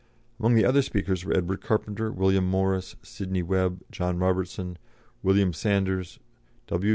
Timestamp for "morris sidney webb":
2.43-3.83